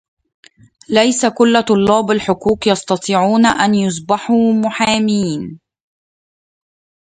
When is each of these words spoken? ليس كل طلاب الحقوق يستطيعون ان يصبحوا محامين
ليس 0.89 1.25
كل 1.25 1.63
طلاب 1.67 2.11
الحقوق 2.11 2.67
يستطيعون 2.67 3.45
ان 3.45 3.75
يصبحوا 3.75 4.53
محامين 4.53 5.59